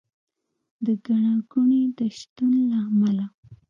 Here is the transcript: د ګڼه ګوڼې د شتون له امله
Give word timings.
د 0.85 0.87
ګڼه 1.05 1.33
ګوڼې 1.51 1.81
د 1.97 1.99
شتون 2.17 2.53
له 2.69 2.77
امله 2.89 3.25